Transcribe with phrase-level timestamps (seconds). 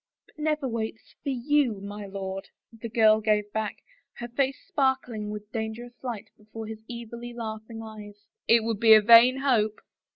[0.25, 5.51] "But never waits— for you, my lord," the girl gave back, her face sparkling with
[5.51, 9.79] dangerous light before his evilly laughing eyes." It would be a vain hope."